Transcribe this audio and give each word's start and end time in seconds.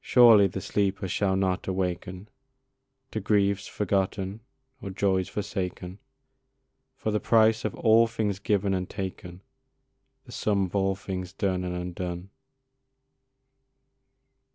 Surely 0.00 0.46
the 0.46 0.62
sleeper 0.62 1.06
shall 1.06 1.36
not 1.36 1.68
awaken 1.68 2.30
To 3.10 3.20
griefs 3.20 3.66
forgotten 3.66 4.40
or 4.80 4.88
joys 4.88 5.28
forsaken, 5.28 5.98
For 6.96 7.10
the 7.10 7.20
price 7.20 7.62
of 7.66 7.74
all 7.74 8.06
things 8.06 8.38
given 8.38 8.72
and 8.72 8.88
taken, 8.88 9.42
The 10.24 10.32
sum 10.32 10.64
of 10.64 10.74
all 10.74 10.94
things 10.94 11.34
done 11.34 11.62
and 11.64 11.76
undone. 11.76 12.30